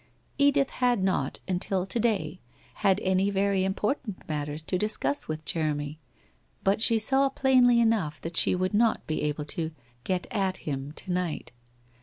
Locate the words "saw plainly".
6.97-7.79